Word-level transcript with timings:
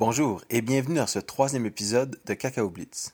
Bonjour 0.00 0.42
et 0.48 0.62
bienvenue 0.62 0.94
dans 0.94 1.06
ce 1.06 1.18
troisième 1.18 1.66
épisode 1.66 2.18
de 2.24 2.32
Cacao 2.32 2.70
Blitz. 2.70 3.12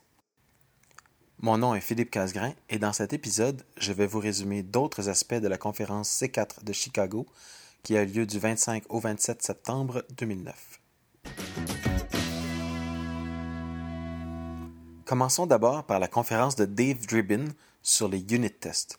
Mon 1.40 1.58
nom 1.58 1.74
est 1.74 1.80
Philippe 1.80 2.12
Casgrain 2.12 2.52
et 2.70 2.78
dans 2.78 2.92
cet 2.92 3.12
épisode, 3.12 3.64
je 3.76 3.92
vais 3.92 4.06
vous 4.06 4.20
résumer 4.20 4.62
d'autres 4.62 5.08
aspects 5.08 5.34
de 5.34 5.48
la 5.48 5.58
conférence 5.58 6.08
C4 6.08 6.62
de 6.62 6.72
Chicago 6.72 7.26
qui 7.82 7.96
a 7.96 8.04
lieu 8.04 8.24
du 8.24 8.38
25 8.38 8.84
au 8.88 9.00
27 9.00 9.42
septembre 9.42 10.04
2009. 10.16 10.80
Commençons 15.04 15.46
d'abord 15.48 15.86
par 15.86 15.98
la 15.98 16.06
conférence 16.06 16.54
de 16.54 16.66
Dave 16.66 17.04
Dribbin 17.04 17.46
sur 17.82 18.06
les 18.06 18.20
unit 18.32 18.48
tests. 18.48 18.96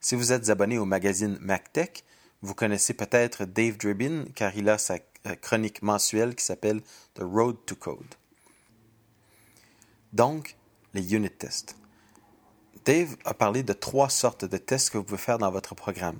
Si 0.00 0.16
vous 0.16 0.32
êtes 0.32 0.50
abonné 0.50 0.76
au 0.76 0.84
magazine 0.84 1.38
MacTech, 1.40 2.04
vous 2.42 2.54
connaissez 2.54 2.92
peut-être 2.92 3.46
Dave 3.46 3.78
Dribbin 3.78 4.26
car 4.34 4.54
il 4.54 4.68
a 4.68 4.76
sa 4.76 4.98
chronique 5.36 5.82
mensuelle 5.82 6.34
qui 6.34 6.44
s'appelle 6.44 6.80
The 7.14 7.22
Road 7.22 7.56
to 7.66 7.74
Code. 7.74 8.14
Donc, 10.12 10.56
les 10.94 11.14
unit 11.14 11.30
tests. 11.30 11.76
Dave 12.84 13.16
a 13.24 13.34
parlé 13.34 13.62
de 13.62 13.72
trois 13.72 14.08
sortes 14.08 14.44
de 14.44 14.56
tests 14.56 14.90
que 14.90 14.98
vous 14.98 15.04
pouvez 15.04 15.18
faire 15.18 15.38
dans 15.38 15.50
votre 15.50 15.74
programme. 15.74 16.18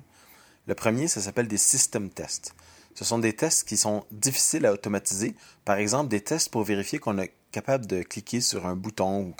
Le 0.67 0.75
premier, 0.75 1.07
ça 1.07 1.21
s'appelle 1.21 1.47
des 1.47 1.57
system 1.57 2.09
tests. 2.09 2.53
Ce 2.93 3.05
sont 3.05 3.17
des 3.17 3.33
tests 3.33 3.67
qui 3.67 3.77
sont 3.77 4.05
difficiles 4.11 4.65
à 4.65 4.73
automatiser. 4.73 5.35
Par 5.65 5.77
exemple, 5.77 6.09
des 6.09 6.21
tests 6.21 6.49
pour 6.49 6.63
vérifier 6.63 6.99
qu'on 6.99 7.17
est 7.17 7.33
capable 7.51 7.87
de 7.87 8.03
cliquer 8.03 8.41
sur 8.41 8.67
un 8.67 8.75
bouton 8.75 9.21
ou 9.21 9.35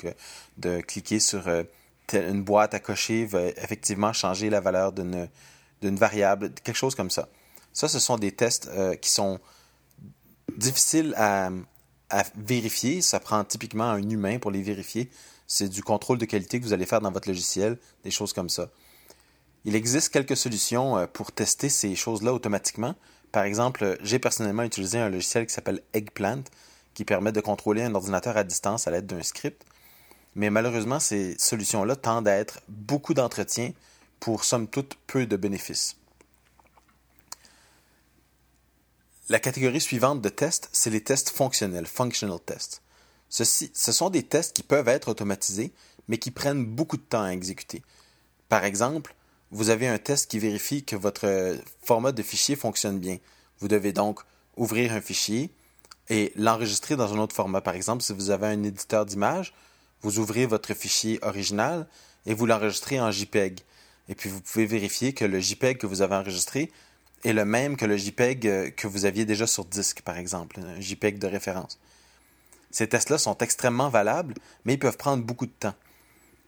de 0.58 0.82
cliquer 0.82 1.20
sur 1.20 1.48
euh, 1.48 1.64
une 2.14 2.42
boîte 2.42 2.74
à 2.74 2.80
cocher 2.80 3.26
va 3.26 3.48
effectivement 3.48 4.14
changer 4.14 4.50
la 4.50 4.62
valeur 4.62 4.92
d'une 4.92 5.28
variable, 5.82 6.52
quelque 6.64 6.76
chose 6.76 6.96
comme 6.96 7.12
ça. 7.12 7.30
Ça, 7.74 7.88
ce 7.88 8.00
sont 8.00 8.18
des 8.18 8.32
tests 8.32 8.68
euh, 8.70 8.96
qui 8.96 9.10
sont 9.10 9.40
difficiles 10.58 11.14
à, 11.18 11.50
vérifier. 12.36 13.02
Ça 13.02 13.20
prend 13.20 13.44
typiquement 13.44 13.90
un 13.92 14.10
humain 14.10 14.40
pour 14.40 14.52
les 14.52 14.64
vérifier. 14.64 15.10
C'est 15.48 15.70
du 15.70 15.84
contrôle 15.84 16.18
de 16.18 16.26
qualité 16.26 16.60
que 16.60 16.66
vous 16.66 16.74
allez 16.74 16.86
faire 16.86 17.02
dans 17.02 17.12
votre 17.12 17.28
logiciel, 17.28 17.78
des 18.04 18.12
choses 18.12 18.34
comme 18.34 18.50
ça. 18.50 18.70
Il 19.66 19.76
existe 19.76 20.10
quelques 20.10 20.38
solutions 20.38 20.98
euh, 20.98 21.06
pour 21.06 21.32
tester 21.32 21.70
ces 21.70 21.96
choses-là 21.96 22.34
automatiquement. 22.34 22.96
Par 23.32 23.44
exemple, 23.44 23.98
j'ai 24.02 24.18
personnellement 24.18 24.64
utilisé 24.64 24.98
un 24.98 25.10
logiciel 25.10 25.46
qui 25.46 25.54
s'appelle 25.54 25.82
Eggplant, 25.94 26.44
qui 26.94 27.06
permet 27.06 27.32
de 27.32 27.42
contrôler 27.42 27.84
un 27.84 27.94
ordinateur 27.94 28.38
à 28.38 28.44
distance 28.44 28.88
à 28.88 28.92
l'aide 28.92 29.06
d'un 29.06 29.22
script. 29.22 29.64
Mais 30.36 30.50
malheureusement, 30.50 31.00
ces 31.00 31.38
solutions-là 31.38 31.96
tendent 31.96 32.28
à 32.28 32.36
être 32.36 32.62
beaucoup 32.68 33.14
d'entretien 33.14 33.74
pour 34.20 34.44
somme 34.44 34.68
toute 34.68 34.96
peu 35.08 35.26
de 35.26 35.36
bénéfices. 35.36 35.99
La 39.32 39.40
catégorie 39.40 39.80
suivante 39.80 40.22
de 40.22 40.30
tests, 40.30 40.70
c'est 40.72 40.90
les 40.90 41.02
tests 41.02 41.30
fonctionnels, 41.30 41.86
functional 41.86 42.40
tests. 42.44 42.82
Ce 43.30 43.92
sont 43.92 44.10
des 44.10 44.24
tests 44.24 44.56
qui 44.56 44.64
peuvent 44.64 44.88
être 44.88 45.08
automatisés, 45.08 45.72
mais 46.08 46.18
qui 46.18 46.32
prennent 46.32 46.66
beaucoup 46.66 46.98
de 46.98 47.04
temps 47.04 47.22
à 47.22 47.30
exécuter. 47.30 47.84
Par 48.50 48.64
exemple, 48.64 49.14
vous 49.52 49.70
avez 49.70 49.88
un 49.88 50.00
test 50.00 50.32
qui 50.32 50.40
vérifie 50.40 50.84
que 50.84 50.96
votre 50.96 51.56
format 51.84 52.12
de 52.12 52.24
fichier 52.24 52.56
fonctionne 52.56 52.98
bien. 52.98 53.20
Vous 53.60 53.68
devez 53.68 53.94
donc 53.94 54.22
ouvrir 54.58 54.94
un 54.94 55.02
fichier 55.02 55.52
et 56.10 56.34
l'enregistrer 56.36 56.96
dans 56.96 57.14
un 57.14 57.20
autre 57.20 57.36
format. 57.36 57.62
Par 57.62 57.76
exemple, 57.76 58.02
si 58.02 58.14
vous 58.14 58.32
avez 58.32 58.48
un 58.48 58.64
éditeur 58.64 59.06
d'image, 59.06 59.54
vous 60.02 60.18
ouvrez 60.18 60.48
votre 60.48 60.74
fichier 60.74 61.20
original 61.22 61.88
et 62.26 62.34
vous 62.34 62.48
l'enregistrez 62.48 63.00
en 63.00 63.12
JPEG. 63.12 63.60
Et 64.08 64.16
puis 64.16 64.28
vous 64.28 64.42
pouvez 64.42 64.66
vérifier 64.66 65.14
que 65.14 65.26
le 65.26 65.40
JPEG 65.40 65.78
que 65.78 65.86
vous 65.86 66.02
avez 66.02 66.16
enregistré 66.16 66.72
est 67.24 67.34
le 67.34 67.46
même 67.46 67.76
que 67.78 67.86
le 67.86 67.98
JPEG 67.98 68.48
euh, 68.48 68.70
que 68.70 68.88
vous 68.88 69.06
aviez 69.06 69.26
déjà 69.26 69.48
sur 69.48 69.66
disque, 69.66 70.02
par 70.02 70.18
exemple, 70.18 70.60
un 70.60 70.80
JPEG 70.80 71.20
de 71.20 71.28
référence. 71.28 71.80
Ces 72.72 72.88
tests-là 72.88 73.18
sont 73.18 73.38
extrêmement 73.40 73.90
valables, 73.90 74.36
mais 74.66 74.74
ils 74.74 74.80
peuvent 74.80 74.98
prendre 74.98 75.24
beaucoup 75.24 75.48
de 75.48 75.52
temps. 75.52 75.74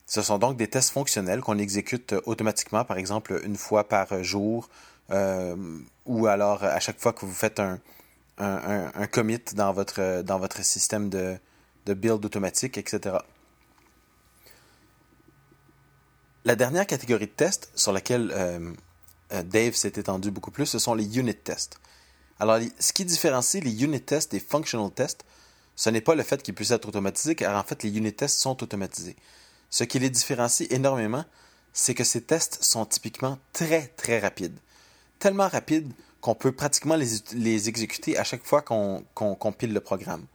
Ce 0.06 0.22
sont 0.22 0.38
donc 0.38 0.56
des 0.56 0.68
tests 0.68 0.90
fonctionnels 0.90 1.40
qu'on 1.40 1.58
exécute 1.58 2.14
automatiquement, 2.26 2.84
par 2.84 2.98
exemple 2.98 3.40
une 3.44 3.56
fois 3.56 3.88
par 3.88 4.22
jour, 4.22 4.68
euh, 5.10 5.56
ou 6.06 6.26
alors 6.26 6.64
à 6.64 6.80
chaque 6.80 7.00
fois 7.00 7.12
que 7.12 7.24
vous 7.24 7.32
faites 7.32 7.60
un, 7.60 7.78
commit 9.10 9.40
dans 9.54 9.72
votre, 9.72 10.22
dans 10.22 10.38
votre 10.38 10.64
système 10.64 11.08
de, 11.08 11.38
build 11.86 12.24
automatique, 12.24 12.78
etc. 12.78 13.16
La 16.44 16.56
dernière 16.56 16.86
catégorie 16.86 17.26
de 17.26 17.32
tests 17.32 17.70
sur 17.74 17.92
laquelle 17.92 18.32
euh, 18.34 18.58
euh, 18.58 18.72
Dave 19.32 19.74
s'est 19.74 19.92
étendu 19.96 20.30
beaucoup 20.30 20.50
plus, 20.50 20.66
ce 20.66 20.78
sont 20.78 20.94
les 20.94 21.18
unit 21.18 21.34
tests. 21.34 21.78
Alors, 22.38 22.58
ce 22.78 22.92
qui 22.92 23.04
différencie 23.04 23.62
les 23.62 23.84
unit 23.84 24.00
tests 24.00 24.32
des 24.32 24.40
functional 24.40 24.90
tests, 24.90 25.24
ce 25.76 25.90
n'est 25.90 26.00
pas 26.00 26.14
le 26.14 26.22
fait 26.22 26.42
qu'ils 26.42 26.54
puissent 26.54 26.72
être 26.72 26.88
automatisés, 26.88 27.34
car 27.34 27.58
en 27.58 27.62
fait, 27.62 27.82
les 27.82 27.96
unit 27.96 28.12
tests 28.12 28.38
sont 28.38 28.62
automatisés. 28.62 29.16
Ce 29.70 29.84
qui 29.84 29.98
les 29.98 30.10
différencie 30.10 30.70
énormément, 30.70 31.24
c'est 31.72 31.94
que 31.94 32.04
ces 32.04 32.20
tests 32.20 32.62
sont 32.62 32.84
typiquement 32.84 33.38
très, 33.52 33.86
très 33.86 34.18
rapides. 34.18 34.58
Tellement 35.18 35.48
rapides 35.48 35.90
qu'on 36.20 36.34
peut 36.34 36.52
pratiquement 36.52 36.96
les, 36.96 37.68
exécuter 37.68 38.18
à 38.18 38.24
chaque 38.24 38.44
fois 38.44 38.62
qu'on 38.62 39.04
compile 39.14 39.72
le 39.72 39.80
programme. 39.80 40.26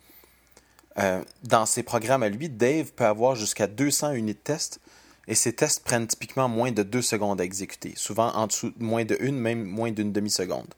Euh, 0.97 1.23
dans 1.43 1.65
ses 1.65 1.83
programmes 1.83 2.23
à 2.23 2.29
lui, 2.29 2.49
Dave 2.49 2.91
peut 2.93 3.05
avoir 3.05 3.35
jusqu'à 3.35 3.67
200 3.67 4.13
unités 4.13 4.39
de 4.39 4.55
tests 4.55 4.79
et 5.27 5.35
ces 5.35 5.53
tests 5.53 5.83
prennent 5.83 6.07
typiquement 6.07 6.47
moins 6.47 6.71
de 6.71 6.83
2 6.83 7.01
secondes 7.01 7.41
à 7.41 7.43
exécuter, 7.43 7.93
souvent 7.95 8.33
en 8.33 8.47
dessous 8.47 8.73
moins 8.79 9.05
de 9.05 9.17
une, 9.19 9.37
même 9.37 9.63
moins 9.63 9.91
d'une 9.91 10.11
demi-seconde. 10.11 10.73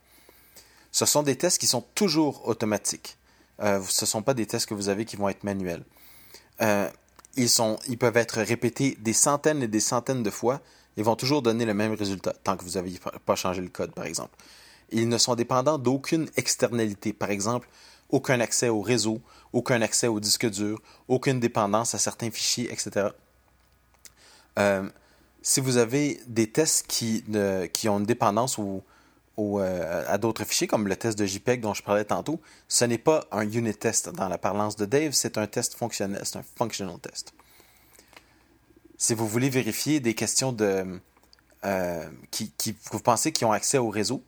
Ce 0.92 1.06
sont 1.06 1.24
des 1.24 1.36
tests 1.36 1.60
qui 1.60 1.68
sont 1.68 1.86
toujours 1.94 2.48
automatiques. 2.48 3.18
Euh, 3.62 3.82
ce 3.88 4.06
ne 4.06 4.08
sont 4.08 4.22
pas 4.24 4.34
des 4.34 4.46
tests 4.46 4.66
que 4.66 4.74
vous 4.74 4.90
avez 4.90 5.06
qui 5.06 5.18
vont 5.18 5.30
être 5.30 5.44
manuels. 5.44 5.84
Euh, 6.62 6.90
ils, 7.36 7.50
ils 7.88 7.98
peuvent 7.98 8.18
être 8.18 8.42
répétés 8.42 8.98
des 9.00 9.14
centaines 9.14 9.62
et 9.62 9.68
des 9.68 9.80
centaines 9.80 10.24
de 10.24 10.30
fois 10.30 10.62
et 10.98 11.04
vont 11.04 11.16
toujours 11.16 11.42
donner 11.42 11.66
le 11.66 11.74
même 11.74 11.94
résultat, 11.94 12.34
tant 12.44 12.58
que 12.58 12.64
vous 12.64 12.72
n'avez 12.72 13.00
pas 13.26 13.36
changé 13.36 13.62
le 13.62 13.70
code, 13.70 13.94
par 13.94 14.06
exemple. 14.06 14.36
Ils 14.92 15.08
ne 15.08 15.18
sont 15.18 15.36
dépendants 15.36 15.78
d'aucune 15.78 16.30
externalité, 16.36 17.14
par 17.14 17.30
exemple, 17.30 17.70
aucun 18.10 18.40
accès 18.40 18.70
au 18.70 18.82
réseau, 18.82 19.22
aucun 19.54 19.82
accès 19.82 20.08
au 20.08 20.20
disque 20.20 20.50
dur, 20.50 20.82
aucune 21.08 21.40
dépendance 21.40 21.94
à 21.94 22.00
certains 22.00 22.32
fichiers, 22.32 22.72
etc. 22.72 23.10
Euh, 24.60 24.88
si 25.42 25.62
vous 25.62 25.78
avez 25.78 26.20
des 26.28 26.52
tests 26.52 26.86
qui, 26.88 27.24
qui 27.74 27.90
ont 27.90 28.00
une 28.00 28.06
dépendance 28.06 28.60
euh, 28.60 30.04
à 30.08 30.18
d'autres 30.18 30.44
fichiers, 30.44 30.68
comme 30.68 30.88
le 30.88 30.96
test 30.96 31.18
de 31.18 31.26
JPEG 31.26 31.62
dont 31.62 31.74
je 31.74 31.82
parlais 31.82 32.04
tantôt, 32.04 32.42
ce 32.68 32.86
n'est 32.86 32.98
pas 32.98 33.26
un 33.32 33.50
unit 33.50 33.74
test 33.74 34.10
dans 34.10 34.28
la 34.28 34.38
parlance 34.38 34.76
de 34.76 34.86
Dave, 34.86 35.14
c'est 35.14 35.38
un 35.38 35.48
test 35.48 35.76
fonctionnel, 35.76 36.22
c'est 36.26 36.38
un 36.38 36.44
functional 36.58 37.00
test. 37.00 37.34
Si 38.98 39.14
vous 39.14 39.28
voulez 39.28 39.50
vérifier 39.50 40.02
des 40.02 40.14
questions 40.14 40.52
de, 40.52 41.00
euh, 41.64 42.10
qui, 42.32 42.54
vous 42.92 43.00
pensez 43.00 43.32
qui 43.32 43.46
ont 43.46 43.54
accès 43.54 43.78
au 43.78 43.90
réseau, 43.90 44.22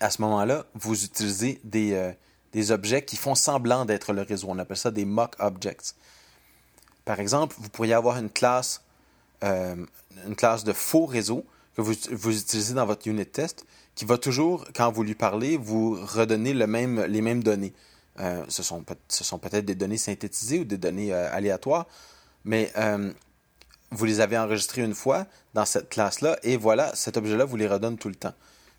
à 0.00 0.10
ce 0.10 0.20
moment-là, 0.20 0.66
vous 0.74 1.04
utilisez 1.04 1.60
des, 1.64 2.12
des 2.52 2.72
objets 2.72 3.04
qui 3.04 3.16
font 3.16 3.34
semblant 3.34 3.86
d'être 3.86 4.12
le 4.12 4.20
réseau. 4.20 4.48
On 4.50 4.58
appelle 4.58 4.76
ça 4.76 4.90
des 4.90 5.06
mock 5.06 5.34
objects. 5.38 5.94
Par 7.06 7.20
exemple, 7.20 7.54
vous 7.58 7.70
pourriez 7.70 7.94
avoir 7.94 8.18
une 8.18 8.28
classe 8.28 8.83
euh, 9.42 9.76
une 10.26 10.36
classe 10.36 10.64
de 10.64 10.72
faux 10.72 11.06
réseau 11.06 11.44
que 11.76 11.82
vous, 11.82 11.94
vous, 12.12 12.38
utilisez 12.38 12.74
dans 12.74 12.86
votre 12.86 13.06
unit 13.08 13.26
test 13.26 13.66
qui 13.94 14.04
va 14.04 14.16
toujours, 14.16 14.64
quand 14.74 14.90
vous 14.92 15.02
lui 15.02 15.14
parlez, 15.14 15.56
vous 15.56 15.94
redonner 15.94 16.54
les 16.54 16.66
mêmes 16.66 17.42
données. 17.42 17.72
Euh, 18.20 18.44
ce 18.48 18.62
sont, 18.62 18.84
ce 19.08 19.24
sont 19.24 19.38
peut-être 19.38 19.64
des 19.64 19.74
données 19.74 19.98
synthétisées 19.98 20.60
ou 20.60 20.64
des 20.64 20.78
données 20.78 21.12
euh, 21.12 21.32
aléatoires, 21.32 21.86
mais 22.44 22.72
vous 23.90 24.04
les 24.06 24.20
avez 24.20 24.36
enregistrées 24.36 24.82
une 24.82 24.94
fois 24.94 25.26
dans 25.52 25.64
cette 25.64 25.88
classe-là 25.88 26.36
et 26.42 26.56
voilà, 26.56 26.94
cet 26.96 27.16
objet-là 27.16 27.44
vous 27.44 27.56
les 27.56 27.68
redonne 27.68 27.96
tout 27.96 28.08
le 28.08 28.16
temps. 28.16 28.34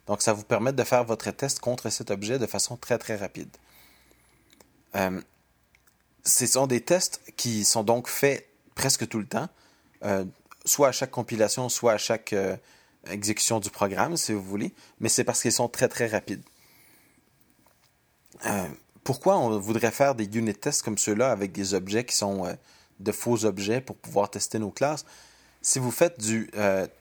Donc, 0.07 0.21
ça 0.21 0.33
vous 0.33 0.43
permet 0.43 0.73
de 0.73 0.83
faire 0.83 1.03
votre 1.03 1.31
test 1.31 1.59
contre 1.59 1.89
cet 1.89 2.11
objet 2.11 2.37
de 2.37 2.45
façon 2.45 2.75
très, 2.75 2.97
très 2.97 3.15
rapide. 3.15 3.49
ce 6.23 6.45
sont 6.45 6.67
des 6.67 6.81
tests 6.81 7.21
qui 7.37 7.65
sont 7.65 7.83
donc 7.83 8.07
faits 8.07 8.47
presque 8.75 9.07
tout 9.07 9.19
le 9.19 9.25
temps 9.25 9.47
soit 10.65 10.89
à 10.89 10.91
chaque 10.91 11.11
compilation, 11.11 11.69
soit 11.69 11.93
à 11.93 11.97
chaque 11.97 12.33
euh, 12.33 12.57
exécution 13.09 13.59
du 13.59 13.69
programme, 13.69 14.17
si 14.17 14.33
vous 14.33 14.41
voulez, 14.41 14.73
mais 14.99 15.09
c'est 15.09 15.23
parce 15.23 15.41
qu'ils 15.41 15.51
sont 15.51 15.69
très 15.69 15.87
très 15.87 16.07
rapides. 16.07 16.43
Euh, 18.45 18.67
pourquoi 19.03 19.37
on 19.37 19.57
voudrait 19.59 19.91
faire 19.91 20.15
des 20.15 20.25
unit 20.25 20.53
tests 20.53 20.81
comme 20.81 20.97
ceux-là 20.97 21.31
avec 21.31 21.51
des 21.51 21.73
objets 21.73 22.03
qui 22.03 22.15
sont 22.15 22.45
euh, 22.45 22.53
de 22.99 23.11
faux 23.11 23.45
objets 23.45 23.79
pour 23.79 23.95
pouvoir 23.95 24.29
tester 24.29 24.59
nos 24.59 24.71
classes? 24.71 25.05
Si 25.61 25.79
vous 25.79 25.89
faites 25.89 26.19
du 26.19 26.51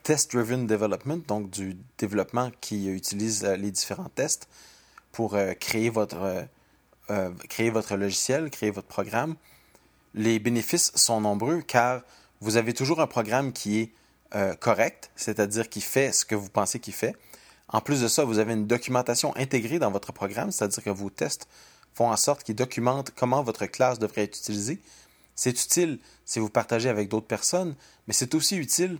test-driven 0.01 0.65
development, 0.65 1.21
donc 1.27 1.51
du 1.51 1.77
développement 1.99 2.49
qui 2.61 2.87
utilise 2.87 3.43
les 3.43 3.69
différents 3.69 4.09
tests 4.09 4.47
pour 5.11 5.37
créer, 5.59 5.91
votre, 5.91 6.47
créer 7.47 7.69
votre 7.69 7.95
logiciel, 7.95 8.49
créer 8.49 8.71
votre 8.71 8.87
programme, 8.87 9.35
les 10.15 10.39
bénéfices 10.39 10.91
sont 10.95 11.21
nombreux 11.21 11.61
car 11.61 12.01
vous 12.45 12.57
avez 12.57 12.73
toujours 12.73 13.01
un 13.01 13.07
programme 13.07 13.53
qui 13.53 13.79
est 13.79 13.91
euh, 14.35 14.53
correct, 14.53 15.09
c'est-à-dire 15.15 15.67
qui 15.67 15.81
fait 15.81 16.11
ce 16.11 16.25
que 16.25 16.35
vous 16.35 16.49
pensez 16.49 16.79
qu'il 16.79 16.93
fait. 16.93 17.15
En 17.69 17.81
plus 17.81 18.01
de 18.01 18.07
ça, 18.07 18.23
vous 18.23 18.37
avez 18.37 18.53
une 18.53 18.67
documentation 18.67 19.35
intégrée 19.35 19.79
dans 19.79 19.89
votre 19.89 20.13
programme, 20.13 20.51
c'est-à-dire 20.51 20.83
que 20.83 20.91
vos 20.91 21.09
tests 21.09 21.47
font 21.95 22.11
en 22.11 22.15
sorte 22.15 22.43
qu'ils 22.43 22.55
documentent 22.55 23.09
comment 23.15 23.41
votre 23.41 23.65
classe 23.65 23.97
devrait 23.97 24.25
être 24.25 24.37
utilisée. 24.37 24.79
C'est 25.33 25.59
utile 25.59 25.97
si 26.23 26.37
vous 26.37 26.49
partagez 26.49 26.87
avec 26.87 27.09
d'autres 27.09 27.25
personnes, 27.25 27.75
mais 28.07 28.13
c'est 28.13 28.35
aussi 28.35 28.57
utile 28.57 28.99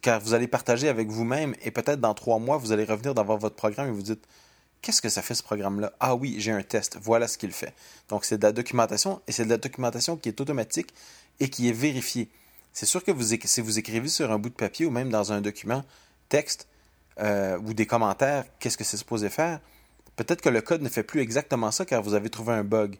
car 0.00 0.18
vous 0.20 0.32
allez 0.32 0.48
partager 0.48 0.88
avec 0.88 1.08
vous-même 1.08 1.54
et 1.62 1.70
peut-être 1.70 2.00
dans 2.00 2.14
trois 2.14 2.38
mois, 2.38 2.56
vous 2.56 2.72
allez 2.72 2.84
revenir 2.84 3.12
dans 3.12 3.24
votre 3.24 3.54
programme 3.54 3.88
et 3.88 3.92
vous 3.92 4.02
dites 4.02 4.26
Qu'est-ce 4.80 5.02
que 5.02 5.10
ça 5.10 5.20
fait 5.20 5.34
ce 5.34 5.42
programme-là? 5.42 5.92
Ah 6.00 6.14
oui, 6.14 6.36
j'ai 6.38 6.52
un 6.52 6.62
test, 6.62 6.98
voilà 7.02 7.28
ce 7.28 7.36
qu'il 7.36 7.52
fait. 7.52 7.74
Donc 8.08 8.24
c'est 8.24 8.38
de 8.38 8.44
la 8.44 8.52
documentation 8.52 9.20
et 9.26 9.32
c'est 9.32 9.44
de 9.44 9.50
la 9.50 9.58
documentation 9.58 10.16
qui 10.16 10.30
est 10.30 10.40
automatique 10.40 10.94
et 11.38 11.50
qui 11.50 11.68
est 11.68 11.72
vérifiée. 11.72 12.30
C'est 12.72 12.86
sûr 12.86 13.02
que 13.02 13.12
si 13.44 13.60
vous 13.60 13.78
écrivez 13.78 14.08
sur 14.08 14.30
un 14.30 14.38
bout 14.38 14.50
de 14.50 14.54
papier 14.54 14.86
ou 14.86 14.90
même 14.90 15.10
dans 15.10 15.32
un 15.32 15.40
document 15.40 15.84
texte 16.28 16.68
euh, 17.18 17.58
ou 17.58 17.74
des 17.74 17.86
commentaires, 17.86 18.44
qu'est-ce 18.58 18.76
que 18.76 18.84
c'est 18.84 18.96
supposé 18.96 19.28
faire? 19.28 19.60
Peut-être 20.16 20.40
que 20.40 20.48
le 20.48 20.60
code 20.60 20.82
ne 20.82 20.88
fait 20.88 21.02
plus 21.02 21.20
exactement 21.20 21.70
ça 21.70 21.84
car 21.84 22.02
vous 22.02 22.14
avez 22.14 22.30
trouvé 22.30 22.52
un 22.52 22.64
bug, 22.64 22.98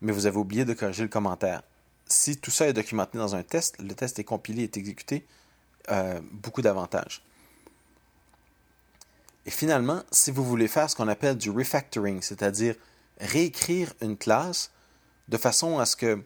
mais 0.00 0.12
vous 0.12 0.26
avez 0.26 0.36
oublié 0.36 0.64
de 0.64 0.74
corriger 0.74 1.02
le 1.02 1.08
commentaire. 1.08 1.62
Si 2.06 2.36
tout 2.38 2.50
ça 2.50 2.66
est 2.66 2.72
documenté 2.72 3.18
dans 3.18 3.34
un 3.34 3.42
test, 3.42 3.80
le 3.80 3.94
test 3.94 4.18
est 4.18 4.24
compilé 4.24 4.64
et 4.64 4.78
exécuté, 4.78 5.26
euh, 5.90 6.20
beaucoup 6.32 6.62
d'avantages. 6.62 7.22
Et 9.46 9.50
finalement, 9.50 10.02
si 10.10 10.30
vous 10.30 10.44
voulez 10.44 10.68
faire 10.68 10.88
ce 10.88 10.96
qu'on 10.96 11.08
appelle 11.08 11.36
du 11.36 11.50
refactoring, 11.50 12.22
c'est-à-dire 12.22 12.74
réécrire 13.20 13.92
une 14.00 14.16
classe 14.16 14.70
de 15.28 15.36
façon 15.36 15.78
à 15.78 15.86
ce 15.86 15.96
que 15.96 16.22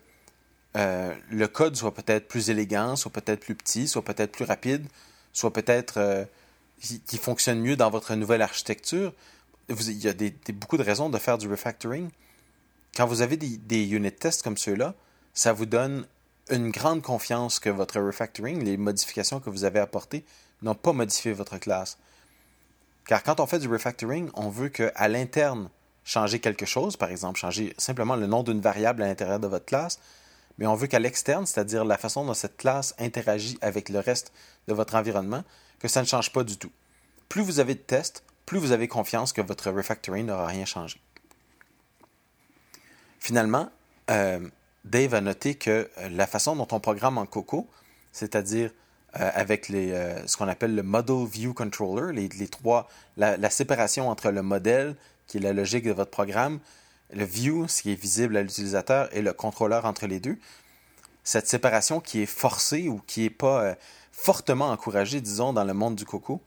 euh, 0.76 1.14
le 1.30 1.48
code 1.48 1.76
soit 1.76 1.94
peut-être 1.94 2.28
plus 2.28 2.50
élégant, 2.50 2.96
soit 2.96 3.12
peut-être 3.12 3.40
plus 3.40 3.54
petit, 3.54 3.88
soit 3.88 4.02
peut-être 4.02 4.32
plus 4.32 4.44
rapide, 4.44 4.86
soit 5.32 5.52
peut-être 5.52 5.98
euh, 5.98 6.24
qui, 6.80 7.18
fonctionne 7.18 7.60
mieux 7.60 7.76
dans 7.76 7.90
votre 7.90 8.14
nouvelle 8.14 8.42
architecture, 8.42 9.12
il 9.68 10.04
y 10.04 10.08
a 10.08 10.14
beaucoup 10.52 10.76
de 10.76 10.82
raisons 10.82 11.10
de 11.10 11.18
faire 11.18 11.38
du 11.38 11.48
refactoring. 11.48 12.08
Quand 12.96 13.06
vous 13.06 13.22
avez 13.22 13.36
des, 13.36 13.56
des 13.56 13.86
unit 13.86 14.12
tests 14.12 14.42
comme 14.42 14.56
ceux-là, 14.56 14.94
ça 15.34 15.52
vous 15.52 15.66
donne 15.66 16.06
une 16.50 16.70
grande 16.70 17.02
confiance 17.02 17.58
que 17.58 17.68
votre 17.68 18.00
refactoring, 18.00 18.64
les 18.64 18.76
modifications 18.76 19.40
que 19.40 19.50
vous 19.50 19.64
avez 19.64 19.78
apportées, 19.78 20.24
n'ont 20.62 20.74
pas 20.74 20.92
modifié 20.92 21.32
votre 21.32 21.58
classe. 21.58 21.98
Car 23.06 23.22
quand 23.22 23.40
on 23.40 23.46
fait 23.46 23.58
du 23.58 23.68
refactoring, 23.68 24.30
on 24.34 24.48
veut 24.48 24.68
qu'à 24.68 25.08
l'interne, 25.08 25.68
changer 26.04 26.40
quelque 26.40 26.64
chose, 26.64 26.96
par 26.96 27.10
exemple 27.10 27.38
changer 27.38 27.74
simplement 27.76 28.16
le 28.16 28.26
nom 28.26 28.42
d'une 28.42 28.60
variable 28.60 29.02
à 29.02 29.06
l'intérieur 29.06 29.40
de 29.40 29.46
votre 29.46 29.66
classe, 29.66 29.98
mais 30.58 30.66
on 30.66 30.74
veut 30.74 30.86
qu'à 30.88 30.98
l'externe, 30.98 31.46
c'est-à-dire 31.46 31.84
la 31.84 31.96
façon 31.96 32.24
dont 32.24 32.34
cette 32.34 32.56
classe 32.56 32.94
interagit 32.98 33.58
avec 33.60 33.88
le 33.88 34.00
reste 34.00 34.32
de 34.66 34.74
votre 34.74 34.96
environnement, 34.96 35.44
que 35.78 35.88
ça 35.88 36.02
ne 36.02 36.06
change 36.06 36.32
pas 36.32 36.44
du 36.44 36.58
tout. 36.58 36.72
Plus 37.28 37.42
vous 37.42 37.60
avez 37.60 37.74
de 37.74 37.80
tests, 37.80 38.24
plus 38.46 38.58
vous 38.58 38.72
avez 38.72 38.88
confiance 38.88 39.32
que 39.32 39.40
votre 39.40 39.70
refactoring 39.70 40.26
n'aura 40.26 40.46
rien 40.46 40.64
changé. 40.64 41.00
Finalement, 43.20 43.70
euh, 44.10 44.40
Dave 44.84 45.14
a 45.14 45.20
noté 45.20 45.54
que 45.54 45.90
euh, 45.98 46.08
la 46.08 46.26
façon 46.26 46.56
dont 46.56 46.68
on 46.72 46.80
programme 46.80 47.18
en 47.18 47.26
Coco, 47.26 47.68
c'est-à-dire 48.12 48.70
euh, 49.20 49.30
avec 49.34 49.66
ce 49.66 50.36
qu'on 50.36 50.48
appelle 50.48 50.74
le 50.74 50.82
Model 50.82 51.26
View 51.26 51.52
Controller, 51.54 52.12
les, 52.14 52.48
trois, 52.48 52.88
la, 53.16 53.50
séparation 53.50 54.08
entre 54.08 54.30
le 54.30 54.42
modèle, 54.42 54.96
qui 55.26 55.38
est 55.38 55.40
la 55.40 55.52
logique 55.52 55.84
de 55.84 55.92
votre 55.92 56.10
programme, 56.10 56.58
le 57.10 57.24
view, 57.24 57.68
ce 57.68 57.82
qui 57.82 57.92
est 57.92 58.00
visible 58.00 58.36
à 58.36 58.42
l'utilisateur, 58.42 59.08
et 59.16 59.22
le 59.22 59.32
contrôleur 59.32 59.84
entre 59.84 60.06
les 60.06 60.20
deux. 60.20 60.38
Cette 61.24 61.48
séparation 61.48 62.00
qui 62.00 62.22
est 62.22 62.26
forcée 62.26 62.88
ou 62.88 63.00
qui 63.06 63.22
n'est 63.22 63.30
pas 63.30 63.76
fortement 64.12 64.70
encouragée, 64.70 65.20
disons, 65.20 65.52
dans 65.52 65.64
le 65.64 65.74
monde 65.74 65.94
du 65.94 66.04
Coco, 66.04 66.40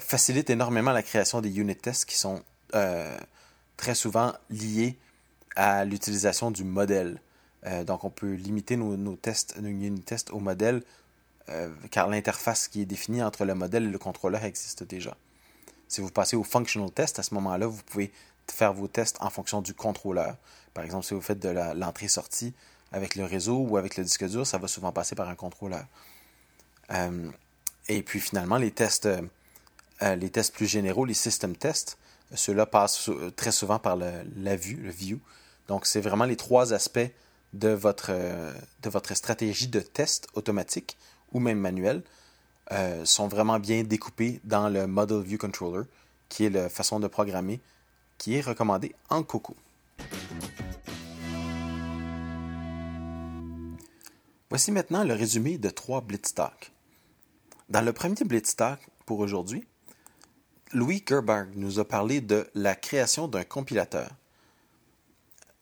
facilite 0.00 0.50
énormément 0.50 0.92
la 0.92 1.02
création 1.02 1.40
des 1.40 1.58
unit 1.58 1.76
tests 1.76 2.04
qui 2.04 2.16
sont 2.16 2.42
très 3.76 3.94
souvent 3.94 4.32
liés 4.50 4.98
à 5.56 5.84
l'utilisation 5.84 6.50
du 6.50 6.64
modèle. 6.64 7.20
Euh, 7.66 7.84
donc, 7.84 8.04
on 8.04 8.10
peut 8.10 8.34
limiter 8.34 8.76
nos, 8.76 9.16
tests, 9.16 9.58
nos 9.60 9.68
unit 9.68 10.00
tests 10.00 10.30
au 10.30 10.40
modèle, 10.40 10.82
euh, 11.48 11.68
car 11.90 12.08
l'interface 12.08 12.68
qui 12.68 12.82
est 12.82 12.86
définie 12.86 13.22
entre 13.22 13.44
le 13.44 13.54
modèle 13.54 13.84
et 13.84 13.90
le 13.90 13.98
contrôleur 13.98 14.44
existe 14.44 14.84
déjà. 14.84 15.16
Si 15.88 16.00
vous 16.00 16.10
passez 16.10 16.36
au 16.36 16.44
functional 16.44 16.90
test, 16.90 17.18
à 17.18 17.22
ce 17.22 17.34
moment-là, 17.34 17.66
vous 17.66 17.82
pouvez 17.84 18.12
faire 18.50 18.72
vos 18.72 18.88
tests 18.88 19.16
en 19.20 19.30
fonction 19.30 19.62
du 19.62 19.74
contrôleur. 19.74 20.36
Par 20.72 20.84
exemple, 20.84 21.04
si 21.04 21.14
vous 21.14 21.20
faites 21.20 21.40
de 21.40 21.48
l'entrée-sortie 21.48 22.54
avec 22.92 23.16
le 23.16 23.24
réseau 23.24 23.58
ou 23.58 23.76
avec 23.76 23.96
le 23.96 24.04
disque 24.04 24.26
dur, 24.28 24.46
ça 24.46 24.58
va 24.58 24.68
souvent 24.68 24.92
passer 24.92 25.14
par 25.14 25.28
un 25.28 25.34
contrôleur. 25.34 25.84
Euh, 26.90 27.30
et 27.88 28.02
puis 28.02 28.20
finalement, 28.20 28.56
les 28.56 28.70
tests, 28.70 29.08
les 30.00 30.30
tests 30.30 30.54
plus 30.54 30.66
généraux, 30.66 31.04
les 31.04 31.14
system 31.14 31.56
tests, 31.56 31.98
ceux-là 32.34 32.66
passent 32.66 33.10
très 33.36 33.52
souvent 33.52 33.78
par 33.78 33.96
la 33.96 34.56
vue, 34.56 34.76
le 34.76 34.90
view. 34.90 35.20
Donc, 35.68 35.86
c'est 35.86 36.00
vraiment 36.00 36.24
les 36.24 36.36
trois 36.36 36.72
aspects 36.72 37.10
de 37.54 37.68
votre, 37.68 38.08
euh, 38.10 38.52
de 38.82 38.90
votre 38.90 39.14
stratégie 39.14 39.68
de 39.68 39.80
test 39.80 40.26
automatique 40.34 40.98
ou 41.32 41.40
même 41.40 41.58
manuel 41.58 42.02
euh, 42.72 43.04
sont 43.04 43.28
vraiment 43.28 43.58
bien 43.58 43.84
découpés 43.84 44.40
dans 44.44 44.68
le 44.68 44.86
Model 44.86 45.22
View 45.22 45.38
Controller, 45.38 45.84
qui 46.28 46.44
est 46.44 46.50
la 46.50 46.68
façon 46.68 47.00
de 47.00 47.06
programmer 47.06 47.60
qui 48.18 48.36
est 48.36 48.40
recommandée 48.40 48.94
en 49.10 49.22
Coco. 49.22 49.56
Voici 54.50 54.72
maintenant 54.72 55.04
le 55.04 55.14
résumé 55.14 55.58
de 55.58 55.70
trois 55.70 56.00
Blitztalk. 56.00 56.72
Dans 57.68 57.82
le 57.82 57.92
premier 57.92 58.24
Blitztalk 58.24 58.80
pour 59.06 59.18
aujourd'hui, 59.18 59.64
Louis 60.72 61.04
Gerberg 61.06 61.50
nous 61.54 61.78
a 61.78 61.84
parlé 61.84 62.20
de 62.20 62.48
la 62.54 62.74
création 62.74 63.28
d'un 63.28 63.44
compilateur 63.44 64.10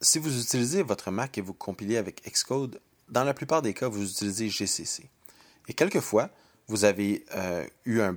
si 0.02 0.18
vous 0.18 0.40
utilisez 0.40 0.82
votre 0.82 1.10
Mac 1.10 1.38
et 1.38 1.40
vous 1.40 1.54
compilez 1.54 1.96
avec 1.96 2.22
Xcode, 2.28 2.80
dans 3.08 3.24
la 3.24 3.32
plupart 3.32 3.62
des 3.62 3.72
cas, 3.72 3.88
vous 3.88 4.10
utilisez 4.10 4.48
GCC. 4.48 5.08
Et 5.68 5.74
quelquefois, 5.74 6.28
vous 6.66 6.84
avez 6.84 7.24
euh, 7.34 7.64
eu 7.84 8.00
un, 8.00 8.16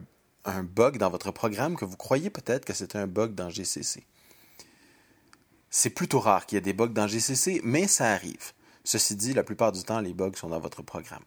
bug 0.64 0.98
dans 0.98 1.10
votre 1.10 1.32
programme 1.32 1.76
que 1.76 1.86
vous 1.86 1.98
croyez 1.98 2.30
peut-être 2.30 2.66
que 2.66 2.74
c'était 2.74 2.98
un 2.98 3.08
bug 3.08 3.34
dans 3.34 3.50
GCC. 3.50 4.04
C'est 5.77 5.89
plutôt 5.89 6.22
rare 6.22 6.45
qu'il 6.45 6.56
y 6.56 6.60
ait 6.60 6.62
des 6.62 6.72
bugs 6.72 6.88
dans 6.88 7.06
GCC, 7.06 7.60
mais 7.66 7.86
ça 7.86 8.13
arrive. 8.13 8.54
Ceci 8.86 9.13
dit, 9.13 9.33
la 9.33 9.44
plupart 9.44 9.74
du 9.74 9.83
temps, 9.83 10.00
les 10.00 10.13
bugs 10.13 10.31
sont 10.33 10.48
dans 10.48 10.62
votre 10.62 10.81
programme. 10.83 11.25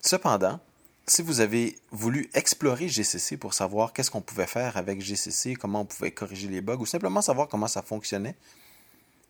Cependant, 0.00 0.58
si 1.06 1.22
vous 1.22 1.38
avez 1.38 1.78
voulu 1.92 2.28
explorer 2.34 2.88
GCC 2.88 3.36
pour 3.36 3.54
savoir 3.54 3.92
qu'est-ce 3.92 4.10
qu'on 4.10 4.20
pouvait 4.20 4.48
faire 4.48 4.76
avec 4.76 5.00
GCC, 5.00 5.54
comment 5.54 5.82
on 5.82 5.84
pouvait 5.84 6.10
corriger 6.10 6.48
les 6.48 6.60
bugs, 6.60 6.78
ou 6.78 6.86
simplement 6.86 7.22
savoir 7.22 7.46
comment 7.46 7.68
ça 7.68 7.82
fonctionnait, 7.82 8.34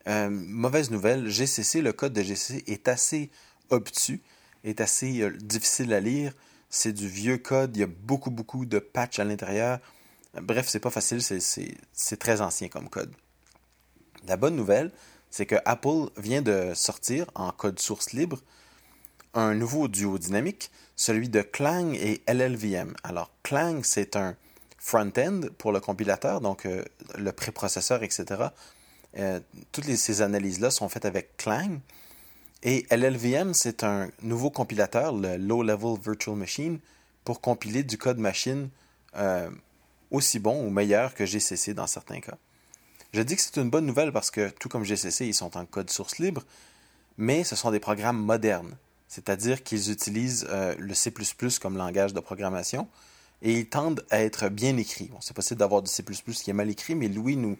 euh, 0.09 0.30
mauvaise 0.30 0.90
nouvelle, 0.90 1.28
GCC, 1.28 1.83
le 1.83 1.92
code 1.92 2.14
de 2.14 2.23
GCC 2.23 2.64
est 2.69 2.88
assez 2.88 3.30
obtus, 3.69 4.23
est 4.64 4.80
assez 4.80 5.21
euh, 5.21 5.30
difficile 5.37 5.92
à 5.92 6.00
lire. 6.00 6.33
C'est 6.71 6.95
du 6.95 7.07
vieux 7.07 7.37
code, 7.37 7.76
il 7.76 7.80
y 7.80 7.83
a 7.83 7.87
beaucoup, 7.87 8.30
beaucoup 8.30 8.64
de 8.64 8.78
patchs 8.78 9.19
à 9.19 9.25
l'intérieur. 9.25 9.78
Bref, 10.40 10.69
c'est 10.71 10.80
pas 10.80 10.88
facile, 10.88 11.21
c'est 11.21 12.16
très 12.16 12.40
ancien 12.40 12.69
comme 12.69 12.88
code. 12.88 13.14
La 14.27 14.37
bonne 14.37 14.57
nouvelle, 14.57 14.91
c'est 15.31 15.47
que 15.47 15.57
Apple 15.65 16.11
vient 16.17 16.43
de 16.43 16.73
sortir 16.75 17.27
en 17.35 17.50
code 17.50 17.79
source 17.79 18.12
libre 18.12 18.41
un 19.35 19.55
nouveau 19.55 19.89
duo 19.89 20.19
dynamique, 20.19 20.71
celui 20.97 21.29
de 21.29 21.43
Clang 21.43 21.95
et 21.95 22.21
LLVM. 22.27 22.95
Alors, 23.05 23.31
Clang, 23.43 23.83
c'est 23.83 24.17
un 24.17 24.35
front-end 24.79 25.43
pour 25.59 25.73
le 25.73 25.81
compilateur, 25.81 26.41
donc 26.41 26.67
euh, 26.67 26.85
le 27.17 27.33
préprocesseur, 27.33 28.03
etc. 28.03 28.49
Euh, 29.19 29.41
toutes 29.73 29.85
ces 29.85 30.23
analyses-là 30.23 30.71
sont 30.71 30.89
faites 30.89 31.05
avec 31.05 31.37
Clang. 31.37 31.81
Et 32.62 32.87
LLVM, 32.91 33.55
c'est 33.55 33.85
un 33.85 34.11
nouveau 34.23 34.50
compilateur, 34.50 35.15
le 35.15 35.37
Low 35.37 35.62
Level 35.62 35.99
Virtual 36.03 36.37
Machine, 36.37 36.79
pour 37.25 37.41
compiler 37.41 37.83
du 37.83 37.97
code 37.99 38.19
machine 38.19 38.69
euh, 39.17 39.50
aussi 40.11 40.39
bon 40.39 40.67
ou 40.67 40.71
meilleur 40.71 41.15
que 41.15 41.25
GCC 41.25 41.75
dans 41.75 41.87
certains 41.87 42.21
cas. 42.21 42.37
Je 43.12 43.23
dis 43.23 43.35
que 43.35 43.43
c'est 43.43 43.57
une 43.57 43.71
bonne 43.71 43.87
nouvelle 43.87 44.12
parce 44.12 44.31
que, 44.31 44.50
tout 44.50 44.69
comme 44.69 44.85
GCC, 44.85 45.26
ils 45.26 45.35
sont 45.35 45.57
en 45.57 45.64
code 45.64 45.90
source 45.90 46.19
libre, 46.19 46.45
mais 47.19 47.43
ce 47.43 47.57
sont 47.57 47.71
des 47.71 47.81
programmes 47.81 48.23
modernes, 48.23 48.76
c'est-à-dire 49.09 49.64
qu'ils 49.64 49.90
utilisent 49.90 50.47
euh, 50.49 50.75
le 50.79 50.95
C 50.95 51.12
comme 51.61 51.76
langage 51.76 52.14
de 52.14 52.21
programmation 52.21 52.88
et 53.43 53.52
ils 53.52 53.69
tendent 53.69 54.05
à 54.11 54.21
être 54.21 54.49
bien 54.49 54.76
écrits. 54.76 55.09
Bon, 55.11 55.19
c'est 55.21 55.35
possible 55.35 55.59
d'avoir 55.59 55.83
du 55.83 55.90
C 55.90 56.05
qui 56.05 56.50
est 56.50 56.55
mal 56.55 56.71
écrit, 56.71 56.95
mais 56.95 57.09
Louis 57.09 57.37
nous, 57.37 57.57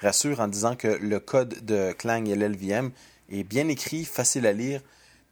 rassure 0.00 0.40
en 0.40 0.48
disant 0.48 0.76
que 0.76 0.88
le 0.88 1.20
code 1.20 1.64
de 1.64 1.92
Clang 1.92 2.26
et 2.26 2.34
l'LVM 2.34 2.90
est 3.30 3.44
bien 3.44 3.68
écrit, 3.68 4.04
facile 4.04 4.46
à 4.46 4.52
lire, 4.52 4.80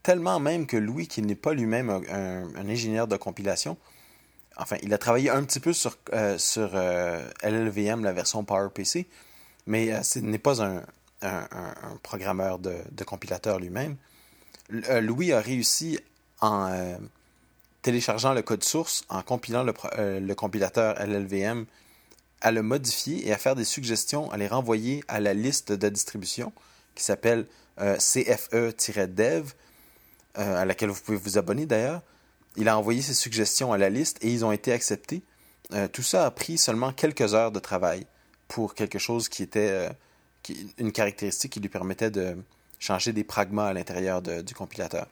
tellement 0.03 0.39
même 0.41 0.67
que 0.67 0.77
Louis, 0.77 1.09
qui 1.09 1.23
n'est 1.23 1.35
pas 1.35 1.55
lui-même 1.55 1.91
un, 1.91 2.69
ingénieur 2.69 3.09
de 3.09 3.17
compilation, 3.17 3.77
enfin, 4.57 4.77
il 4.83 4.93
a 4.95 4.99
travaillé 4.99 5.31
un 5.31 5.43
petit 5.43 5.61
peu 5.61 5.73
sur, 5.73 5.97
euh, 6.13 6.39
euh, 6.59 7.31
LLVM, 7.43 8.05
la 8.05 8.13
version 8.13 8.45
PowerPC, 8.45 9.07
mais 9.69 9.93
euh, 9.93 10.03
ce 10.03 10.19
n'est 10.19 10.39
pas 10.39 10.63
un, 10.63 10.83
programmeur 12.03 12.59
de, 12.59 13.05
compilateur 13.05 13.61
lui-même. 13.61 13.97
Louis 14.71 15.33
a 15.33 15.41
réussi 15.41 15.99
en 16.41 16.97
téléchargeant 17.83 18.35
le 18.35 18.43
code 18.43 18.65
source, 18.65 19.05
en 19.09 19.23
compilant 19.23 19.63
le, 19.63 19.73
euh, 19.99 20.21
le, 20.21 20.35
compilateur 20.35 20.95
LLVM, 21.05 21.67
à 22.41 22.53
le 22.53 22.63
modifier 22.63 23.27
et 23.27 23.33
à 23.33 23.39
faire 23.39 23.57
des 23.57 23.65
suggestions, 23.65 24.31
à 24.31 24.37
les 24.37 24.47
renvoyer 24.47 25.03
à 25.09 25.21
la 25.21 25.35
liste 25.35 25.73
de 25.73 25.89
distribution 25.89 26.53
qui 26.95 27.03
s'appelle 27.05 27.47
euh, 27.81 27.97
CFE-dev, 27.97 29.53
euh, 30.39 30.57
à 30.57 30.65
laquelle 30.65 30.91
vous 30.91 31.01
pouvez 31.01 31.17
vous 31.17 31.39
abonner 31.39 31.67
d'ailleurs. 31.67 32.03
Il 32.57 32.69
a 32.69 32.77
envoyé 32.77 33.03
ses 33.03 33.15
suggestions 33.15 33.73
à 33.73 33.79
la 33.79 33.89
liste 33.89 34.19
et 34.23 34.29
ils 34.29 34.45
ont 34.45 34.53
été 34.53 34.73
acceptés. 34.73 35.23
tout 35.93 36.03
ça 36.03 36.27
a 36.27 36.31
pris 36.31 36.59
seulement 36.59 36.93
quelques 36.93 37.35
heures 37.35 37.53
de 37.53 37.61
travail 37.61 38.07
pour 38.49 38.75
quelque 38.75 38.99
chose 38.99 39.29
qui 39.29 39.43
était 39.43 39.89
une 40.79 40.93
caractéristique 40.93 41.53
qui 41.53 41.61
lui 41.61 41.69
permettait 41.69 42.11
de 42.11 42.37
changer 42.79 43.13
des 43.13 43.25
pragmas 43.25 43.69
à 43.69 43.73
l'intérieur 43.73 44.23
du 44.23 44.55
compilateur. 44.55 45.07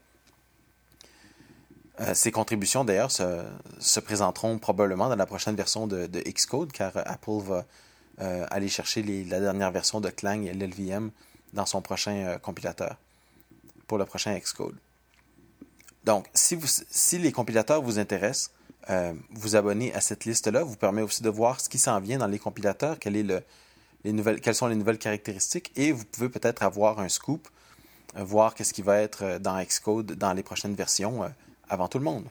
Euh, 2.01 2.15
ces 2.15 2.31
contributions, 2.31 2.85
d'ailleurs, 2.85 3.11
se, 3.11 4.01
présenteront 4.01 4.59
probablement 4.59 5.09
dans 5.09 5.17
la 5.17 5.27
prochaine 5.27 5.57
version 5.57 5.87
de, 5.87 6.07
Xcode, 6.27 6.73
car 6.73 6.93
Apple 6.95 7.41
va 7.43 7.65
euh, 8.21 8.47
aller 8.51 8.69
chercher 8.69 9.03
la 9.03 9.41
dernière 9.41 9.71
version 9.71 10.01
de 10.01 10.11
Clang 10.11 10.43
et 10.45 10.53
l'LVM 10.53 11.11
dans 11.55 11.67
son 11.67 11.81
prochain 11.81 12.13
euh, 12.13 12.39
compilateur, 12.39 12.97
pour 13.87 13.99
le 13.99 14.05
prochain 14.05 14.39
Xcode. 14.39 14.77
Donc, 16.05 16.29
si 16.35 17.19
les 17.19 17.33
compilateurs 17.33 17.83
vous 17.83 17.99
intéressent, 17.99 18.51
vous 19.31 19.57
abonner 19.57 19.93
à 19.95 20.01
cette 20.01 20.25
liste-là 20.25 20.63
vous 20.63 20.77
permet 20.77 21.03
aussi 21.03 21.23
de 21.23 21.29
voir 21.29 21.61
ce 21.61 21.69
qui 21.69 21.79
s'en 21.79 22.01
vient 22.01 22.19
dans 22.19 22.27
les 22.27 22.39
compilateurs, 22.39 22.99
quelles 22.99 23.43
sont 24.53 24.67
les 24.69 24.77
nouvelles 24.77 24.99
caractéristiques, 24.99 25.73
et 25.77 25.93
vous 25.93 26.05
pouvez 26.05 26.29
peut-être 26.29 26.63
avoir 26.63 27.01
un 27.01 27.09
scoop, 27.09 27.49
voir 28.15 28.55
qu'est-ce 28.55 28.73
qui 28.73 28.83
va 28.83 28.99
être 28.99 29.39
dans 29.39 29.61
Xcode 29.63 30.13
dans 30.13 30.33
les 30.33 30.43
prochaines 30.43 30.75
versions 30.75 31.29
avant 31.69 31.89
tout 31.89 31.99
le 31.99 32.05
monde. 32.05 32.27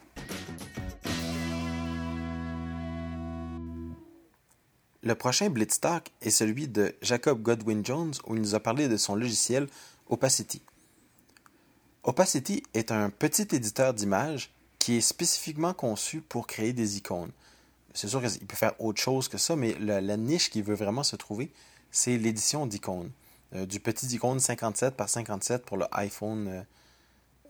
Le 5.04 5.14
prochain 5.14 5.50
Blitz 5.50 5.80
est 6.22 6.30
celui 6.32 6.68
de 6.68 6.96
Jacob 7.04 7.42
Godwin 7.44 7.86
Jones 7.86 8.14
où 8.26 8.36
il 8.36 8.42
nous 8.42 8.56
a 8.56 8.60
parlé 8.60 8.88
de 8.88 8.98
son 8.98 9.14
logiciel 9.16 9.68
Opacity. 10.08 10.64
Opacity 12.04 12.64
est 12.74 12.92
un 12.92 13.12
petit 13.12 13.48
éditeur 13.56 13.94
d'images 13.94 14.52
qui 14.86 14.98
est 14.98 15.02
spécifiquement 15.02 15.74
conçu 15.74 16.22
pour 16.22 16.46
créer 16.46 16.72
des 16.72 16.98
icônes. 16.98 17.32
C'est 17.96 18.08
sûr 18.08 18.22
qu'il 18.22 18.46
peut 18.46 18.56
faire 18.56 18.80
autre 18.80 19.02
chose 19.02 19.28
que 19.28 19.40
ça, 19.40 19.56
mais 19.56 19.76
la, 19.80 20.16
niche 20.16 20.52
qui 20.52 20.62
veut 20.62 20.76
vraiment 20.76 21.02
se 21.02 21.16
trouver, 21.16 21.52
c'est 21.90 22.20
l'édition 22.20 22.68
d'icônes. 22.68 23.10
Euh, 23.56 23.66
du 23.66 23.80
petit 23.80 24.06
icône 24.06 24.40
57 24.40 24.96
par 24.96 25.10
57 25.10 25.66
pour 25.66 25.78
le 25.78 25.88
iPhone, 25.92 26.48
euh, 26.48 26.62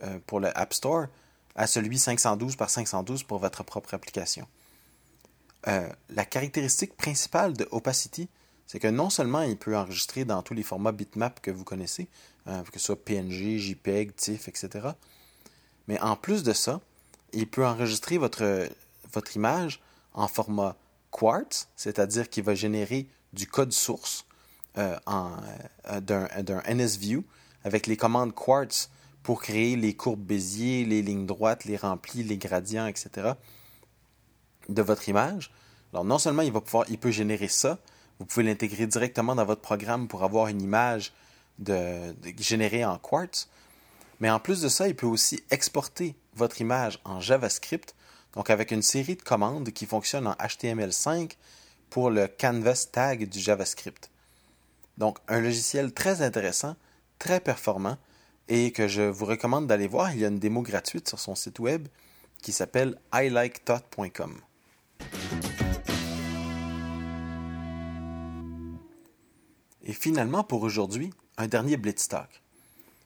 euh, 0.03 0.19
pour 0.25 0.39
le 0.39 0.57
App 0.57 0.73
Store, 0.73 1.07
à 1.55 1.67
celui 1.67 1.99
512 1.99 2.55
par 2.55 2.69
512 2.69 3.23
pour 3.23 3.39
votre 3.39 3.65
propre 3.65 3.93
application. 3.95 4.47
La 5.65 6.23
caractéristique 6.23 6.95
principale 6.95 7.51
de 7.51 7.67
Opacity, 7.71 8.29
c'est 8.65 8.79
que 8.79 8.87
non 8.87 9.09
seulement 9.09 9.41
il 9.41 9.57
peut 9.57 9.75
enregistrer 9.75 10.23
dans 10.23 10.41
tous 10.41 10.53
les 10.53 10.63
formats 10.63 10.93
bitmap 10.93 11.41
que 11.41 11.51
vous 11.51 11.65
connaissez, 11.65 12.07
euh, 12.47 12.63
que 12.63 12.79
ce 12.79 12.85
soit 12.85 13.03
PNG, 13.03 13.57
JPEG, 13.57 14.15
TIFF, 14.15 14.47
etc., 14.47 14.87
mais 15.89 15.99
en 15.99 16.15
plus 16.15 16.43
de 16.43 16.53
ça, 16.53 16.79
il 17.33 17.47
peut 17.47 17.65
enregistrer 17.65 18.17
votre, 18.17 18.69
votre 19.13 19.35
image 19.35 19.81
en 20.13 20.27
format 20.27 20.75
Quartz, 21.11 21.69
c'est-à-dire 21.75 22.29
qu'il 22.29 22.43
va 22.43 22.55
générer 22.55 23.07
du 23.33 23.47
code 23.47 23.71
source 23.71 24.25
euh, 24.77 24.97
d'un 26.01 26.61
NSView 26.67 27.23
avec 27.63 27.87
les 27.87 27.97
commandes 27.97 28.33
Quartz 28.33 28.89
pour 29.23 29.41
créer 29.41 29.75
les 29.75 29.95
courbes 29.95 30.21
Bézier, 30.21 30.85
les 30.85 31.01
lignes 31.01 31.25
droites, 31.25 31.65
les 31.65 31.77
remplis, 31.77 32.23
les 32.23 32.37
gradients, 32.37 32.85
etc. 32.85 33.31
de 34.69 34.81
votre 34.81 35.07
image. 35.09 35.51
Alors 35.93 36.05
non 36.05 36.19
seulement 36.19 36.41
il 36.41 36.51
va 36.51 36.61
pouvoir, 36.61 36.85
il 36.89 36.97
peut 36.97 37.11
générer 37.11 37.47
ça, 37.47 37.79
vous 38.19 38.25
pouvez 38.25 38.45
l'intégrer 38.45 38.85
directement 38.85 39.35
dans 39.35 39.45
votre 39.45 39.61
programme 39.61 40.07
pour 40.07 40.23
avoir 40.23 40.47
une 40.47 40.61
image 40.61 41.13
de, 41.59 42.13
générée 42.37 42.85
en 42.85 42.97
Quartz, 42.97 43.49
mais 44.19 44.29
en 44.29 44.39
plus 44.39 44.61
de 44.61 44.69
ça, 44.69 44.87
il 44.87 44.95
peut 44.95 45.07
aussi 45.07 45.43
exporter 45.49 46.15
votre 46.35 46.61
image 46.61 46.99
en 47.03 47.19
JavaScript, 47.19 47.95
donc 48.33 48.49
avec 48.49 48.71
une 48.71 48.81
série 48.81 49.15
de 49.15 49.21
commandes 49.21 49.71
qui 49.71 49.85
fonctionnent 49.85 50.27
en 50.27 50.33
HTML5 50.33 51.31
pour 51.89 52.09
le 52.09 52.27
canvas 52.27 52.87
tag 52.91 53.29
du 53.29 53.39
JavaScript. 53.39 54.09
Donc 54.97 55.17
un 55.27 55.39
logiciel 55.39 55.93
très 55.93 56.21
intéressant, 56.21 56.75
très 57.19 57.39
performant, 57.39 57.97
et 58.47 58.71
que 58.71 58.87
je 58.87 59.01
vous 59.01 59.25
recommande 59.25 59.67
d'aller 59.67 59.87
voir. 59.87 60.13
Il 60.13 60.19
y 60.19 60.25
a 60.25 60.27
une 60.27 60.39
démo 60.39 60.61
gratuite 60.61 61.07
sur 61.09 61.19
son 61.19 61.35
site 61.35 61.59
web 61.59 61.87
qui 62.41 62.51
s'appelle 62.51 62.97
ilikethought.com. 63.13 64.39
Et 69.83 69.93
finalement, 69.93 70.43
pour 70.43 70.63
aujourd'hui, 70.63 71.11
un 71.37 71.47
dernier 71.47 71.77
Blitz. 71.77 72.09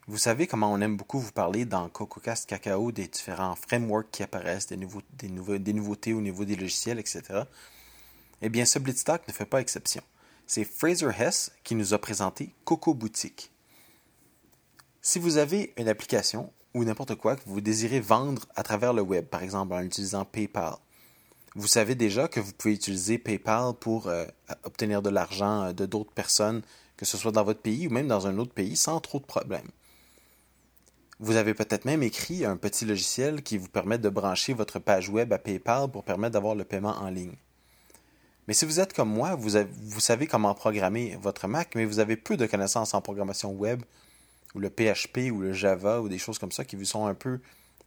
Vous 0.10 0.18
savez 0.18 0.48
comment 0.48 0.74
on 0.74 0.82
aime 0.82 0.98
beaucoup 0.98 1.20
vous 1.20 1.32
parler 1.32 1.66
dans 1.66 1.88
CocoCast 1.88 2.50
Cacao 2.50 2.92
des 2.92 3.08
différents 3.08 3.56
frameworks 3.56 4.10
qui 4.10 4.24
apparaissent, 4.24 4.66
des, 4.66 4.75
nouveautés 4.75 6.13
au 6.13 6.22
niveau 6.22 6.46
des 6.46 6.56
logiciels, 6.56 6.98
etc. 6.98 7.44
Eh 8.42 8.50
bien, 8.50 8.66
ce 8.66 8.80
ne 8.80 8.92
fait 9.32 9.46
pas 9.46 9.62
exception. 9.62 10.01
C'est 10.48 10.63
Fraser 10.63 11.12
Hess 11.16 11.51
qui 11.63 11.75
nous 11.75 11.94
a 11.94 12.00
présenté 12.00 12.56
Coco 12.66 12.96
Boutique. 12.96 13.51
Si 15.00 15.20
vous 15.20 15.38
avez 15.38 15.75
une 15.78 15.88
application 15.88 16.51
ou 16.74 16.84
n'importe 16.84 17.13
quoi 17.13 17.36
que 17.36 17.44
vous 17.46 17.62
désirez 17.62 18.00
vendre 18.00 18.48
à 18.56 18.63
travers 18.63 18.94
le 18.94 19.04
web, 19.04 19.25
par 19.25 19.44
exemple 19.44 19.74
en 19.74 19.82
utilisant 19.82 20.25
PayPal, 20.25 20.74
vous 21.54 21.68
savez 21.68 21.94
déjà 21.94 22.28
que 22.28 22.39
vous 22.39 22.54
pouvez 22.54 22.74
utiliser 22.74 23.20
PayPal 23.20 23.75
pour 23.80 24.08
euh, 24.08 24.25
obtenir 24.63 25.04
de 25.04 25.12
l'argent 25.12 25.66
euh, 25.66 25.72
de 25.72 25.86
d'autres 25.86 26.13
personnes, 26.13 26.63
que 26.98 27.06
ce 27.06 27.16
soit 27.16 27.32
dans 27.32 27.44
votre 27.44 27.62
pays 27.62 27.86
ou 27.86 27.92
même 27.92 28.08
dans 28.08 28.25
un 28.25 28.39
autre 28.39 28.54
pays, 28.54 28.75
sans 28.75 29.00
trop 29.01 29.20
de 29.20 29.25
problèmes. 29.25 29.70
Vous 31.22 31.36
avez 31.36 31.54
peut-être 31.54 31.84
même 31.84 32.02
écrit 32.02 32.46
un 32.46 32.56
petit 32.56 32.86
logiciel 32.86 33.44
qui 33.44 33.58
vous 33.58 33.68
permet 33.68 33.98
de 33.98 34.08
brancher 34.08 34.54
votre 34.54 34.80
page 34.80 35.10
web 35.10 35.34
à 35.34 35.38
PayPal 35.38 35.92
pour 35.92 36.06
permettre 36.06 36.34
d'avoir 36.34 36.56
le 36.56 36.64
paiement 36.64 36.96
en 36.96 37.10
ligne. 37.10 37.36
Mais 38.48 38.54
si 38.54 38.64
vous 38.64 38.80
êtes 38.80 38.94
comme 38.94 39.10
moi, 39.10 39.36
vous, 39.36 40.00
savez 40.00 40.28
comment 40.28 40.56
programmer 40.56 41.18
votre 41.22 41.48
Mac, 41.50 41.76
mais 41.76 41.84
vous 41.84 42.00
avez 42.00 42.16
peu 42.16 42.38
de 42.38 42.46
connaissances 42.46 42.94
en 42.94 43.02
programmation 43.02 43.52
web 43.52 43.84
ou 44.56 44.60
le 44.60 44.70
PHP 44.70 45.30
ou 45.32 45.42
le 45.42 45.52
Java 45.52 46.00
ou 46.00 46.08
des 46.08 46.18
choses 46.18 46.40
comme 46.40 46.54
ça 46.54 46.64
qui 46.64 46.78
vous 46.78 46.86
sont 46.86 47.06
un 47.06 47.14
peu 47.14 47.42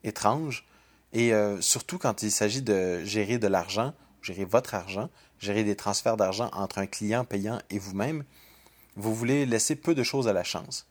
étranges. 0.04 0.66
Et 1.14 1.32
euh, 1.32 1.58
surtout 1.62 1.96
quand 1.96 2.22
il 2.22 2.30
s'agit 2.30 2.62
de 2.62 3.02
gérer 3.02 3.38
de 3.38 3.46
l'argent, 3.46 3.94
gérer 4.20 4.44
votre 4.44 4.74
argent, 4.74 5.08
gérer 5.38 5.64
des 5.64 5.74
transferts 5.74 6.18
d'argent 6.18 6.50
entre 6.52 6.78
un 6.78 6.86
client 6.86 7.24
payant 7.24 7.60
et 7.70 7.78
vous-même, 7.78 8.24
vous 8.94 9.14
voulez 9.14 9.46
laisser 9.46 9.74
peu 9.74 9.94
de 9.94 10.02
choses 10.02 10.28
à 10.28 10.34
la 10.34 10.44
chance. 10.44 10.86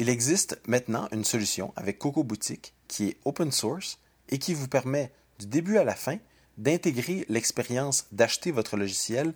Il 0.00 0.08
existe 0.08 0.58
maintenant 0.66 1.08
une 1.12 1.24
solution 1.24 1.74
avec 1.76 1.98
Coco 1.98 2.24
Boutique 2.24 2.72
qui 2.88 3.08
est 3.08 3.16
open 3.26 3.52
source 3.52 3.98
et 4.30 4.38
qui 4.38 4.54
vous 4.54 4.66
permet 4.66 5.12
du 5.38 5.44
début 5.44 5.76
à 5.76 5.84
la 5.84 5.94
fin 5.94 6.16
d'intégrer 6.56 7.26
l'expérience 7.28 8.06
d'acheter 8.10 8.50
votre 8.50 8.78
logiciel 8.78 9.34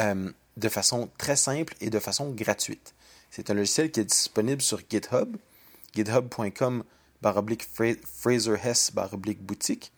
euh, 0.00 0.32
de 0.56 0.68
façon 0.68 1.08
très 1.18 1.36
simple 1.36 1.76
et 1.80 1.88
de 1.88 2.00
façon 2.00 2.32
gratuite. 2.32 2.96
C'est 3.30 3.48
un 3.48 3.54
logiciel 3.54 3.92
qui 3.92 4.00
est 4.00 4.06
disponible 4.06 4.60
sur 4.60 4.80
GitHub, 4.90 5.36
github.com 5.94 6.82
baroblique 7.22 7.64
Fraser 7.72 8.56
Hess 8.64 8.90
baroblique 8.92 9.40
boutique, 9.40 9.92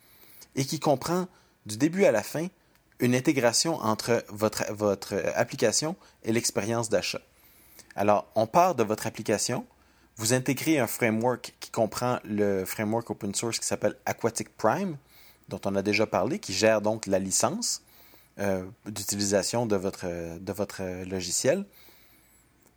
et 0.54 0.66
qui 0.66 0.80
comprend 0.80 1.28
du 1.64 1.78
début 1.78 2.04
à 2.04 2.12
la 2.12 2.22
fin 2.22 2.48
une 2.98 3.14
intégration 3.14 3.76
entre 3.76 4.22
votre, 4.28 4.70
votre 4.70 5.14
application 5.34 5.96
et 6.24 6.32
l'expérience 6.32 6.90
d'achat. 6.90 7.22
Alors, 7.96 8.30
on 8.34 8.46
part 8.46 8.74
de 8.74 8.82
votre 8.82 9.06
application, 9.06 9.66
vous 10.18 10.32
intégrez 10.32 10.78
un 10.78 10.88
framework 10.88 11.54
qui 11.60 11.70
comprend 11.70 12.18
le 12.24 12.64
framework 12.64 13.08
open 13.08 13.34
source 13.34 13.60
qui 13.60 13.66
s'appelle 13.66 13.94
Aquatic 14.04 14.54
Prime, 14.56 14.96
dont 15.48 15.60
on 15.64 15.76
a 15.76 15.82
déjà 15.82 16.06
parlé, 16.06 16.40
qui 16.40 16.52
gère 16.52 16.82
donc 16.82 17.06
la 17.06 17.20
licence 17.20 17.82
euh, 18.40 18.64
d'utilisation 18.86 19.64
de 19.64 19.76
votre, 19.76 20.38
de 20.38 20.52
votre 20.52 20.82
logiciel. 21.04 21.64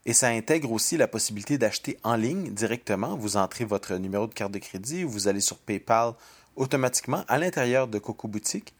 Et 0.06 0.14
ça 0.14 0.28
intègre 0.30 0.72
aussi 0.72 0.98
la 0.98 1.08
possibilité 1.08 1.58
d'acheter 1.58 1.98
en 2.04 2.16
ligne 2.16 2.52
directement. 2.52 3.16
Vous 3.16 3.38
entrez 3.38 3.66
votre 3.66 3.96
numéro 3.96 4.28
de 4.28 4.34
carte 4.34 4.52
de 4.52 4.60
crédit, 4.60 5.04
vous 5.04 5.28
allez 5.28 5.42
sur 5.42 5.58
PayPal 5.58 6.14
automatiquement 6.56 7.24
à 7.28 7.40
l'intérieur 7.40 7.88
de 7.88 7.98
Coco 7.98 8.28
Boutique. 8.28 8.74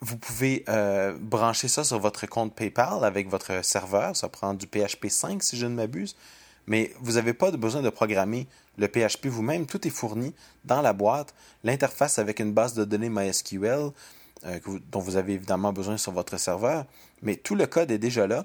Vous 0.00 0.18
pouvez 0.18 0.64
euh, 0.68 1.16
brancher 1.18 1.68
ça 1.68 1.84
sur 1.84 1.98
votre 1.98 2.26
compte 2.26 2.54
PayPal 2.54 3.02
avec 3.04 3.28
votre 3.28 3.64
serveur. 3.64 4.14
Ça 4.14 4.28
prend 4.28 4.52
du 4.52 4.66
PHP 4.66 5.08
5 5.08 5.42
si 5.42 5.56
je 5.56 5.64
ne 5.64 5.74
m'abuse. 5.74 6.16
Mais 6.66 6.92
vous 7.00 7.12
n'avez 7.12 7.34
pas 7.34 7.50
besoin 7.50 7.82
de 7.82 7.90
programmer 7.90 8.46
le 8.78 8.88
PHP 8.88 9.26
vous-même. 9.26 9.66
Tout 9.66 9.86
est 9.86 9.90
fourni 9.90 10.34
dans 10.64 10.82
la 10.82 10.92
boîte. 10.92 11.34
L'interface 11.62 12.18
avec 12.18 12.40
une 12.40 12.52
base 12.52 12.74
de 12.74 12.84
données 12.84 13.10
MySQL 13.10 13.90
euh, 14.46 14.58
dont 14.90 15.00
vous 15.00 15.16
avez 15.16 15.34
évidemment 15.34 15.72
besoin 15.72 15.96
sur 15.96 16.12
votre 16.12 16.38
serveur. 16.38 16.86
Mais 17.22 17.36
tout 17.36 17.54
le 17.54 17.66
code 17.66 17.90
est 17.90 17.98
déjà 17.98 18.26
là 18.26 18.44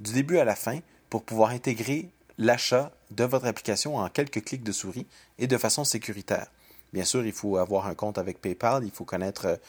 du 0.00 0.12
début 0.12 0.38
à 0.38 0.44
la 0.44 0.56
fin 0.56 0.78
pour 1.08 1.24
pouvoir 1.24 1.50
intégrer 1.50 2.08
l'achat 2.38 2.90
de 3.10 3.24
votre 3.24 3.46
application 3.46 3.96
en 3.96 4.08
quelques 4.08 4.44
clics 4.44 4.62
de 4.62 4.72
souris 4.72 5.06
et 5.38 5.46
de 5.46 5.58
façon 5.58 5.84
sécuritaire. 5.84 6.46
Bien 6.92 7.04
sûr, 7.04 7.24
il 7.24 7.32
faut 7.32 7.56
avoir 7.56 7.86
un 7.86 7.94
compte 7.94 8.18
avec 8.18 8.40
PayPal, 8.40 8.84
il 8.84 8.90
faut 8.90 9.04
connaître 9.04 9.60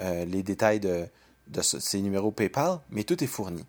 euh, 0.00 0.24
les 0.24 0.42
détails 0.42 0.80
de, 0.80 1.06
ces 1.62 2.00
numéros 2.00 2.30
PayPal, 2.30 2.80
mais 2.90 3.04
tout 3.04 3.22
est 3.22 3.28
fourni. 3.28 3.64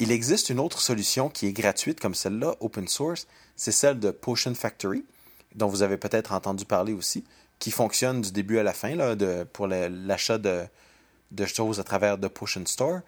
Il 0.00 0.12
existe 0.12 0.48
une 0.48 0.60
autre 0.60 0.80
solution 0.80 1.28
qui 1.28 1.46
est 1.46 1.52
gratuite 1.52 2.00
comme 2.00 2.14
celle-là, 2.14 2.54
open 2.60 2.88
source, 2.88 3.26
c'est 3.54 3.70
celle 3.70 4.00
de 4.00 4.10
Potion 4.10 4.54
Factory, 4.54 5.04
dont 5.54 5.68
vous 5.68 5.82
avez 5.82 5.98
peut-être 5.98 6.32
entendu 6.32 6.64
parler 6.64 6.94
aussi, 6.94 7.22
qui 7.58 7.70
fonctionne 7.70 8.22
du 8.22 8.32
début 8.32 8.58
à 8.58 8.62
la 8.62 8.72
fin 8.72 8.96
pour 9.52 9.66
l'achat 9.66 10.38
de, 10.38 10.64
de 11.32 11.44
choses 11.44 11.80
à 11.80 11.84
travers 11.84 12.16
de 12.16 12.28
Potion 12.28 12.64
Store. 12.64 13.00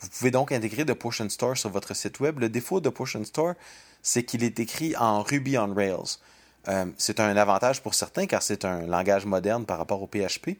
Vous 0.00 0.08
pouvez 0.08 0.30
donc 0.30 0.52
intégrer 0.52 0.84
de 0.84 0.92
Potion 0.92 1.28
Store 1.28 1.56
sur 1.56 1.70
votre 1.70 1.96
site 1.96 2.20
web. 2.20 2.38
Le 2.38 2.48
défaut 2.48 2.80
de 2.80 2.90
Potion 2.90 3.24
Store, 3.24 3.54
c'est 4.00 4.22
qu'il 4.22 4.44
est 4.44 4.60
écrit 4.60 4.94
en 4.94 5.22
Ruby 5.22 5.58
on 5.58 5.74
Rails. 5.74 6.18
Euh, 6.68 6.86
c'est 6.96 7.18
un 7.18 7.36
avantage 7.36 7.82
pour 7.82 7.94
certains 7.94 8.26
car 8.26 8.42
c'est 8.42 8.64
un 8.64 8.86
langage 8.86 9.26
moderne 9.26 9.66
par 9.66 9.78
rapport 9.78 10.00
au 10.00 10.06
PHP. 10.06 10.58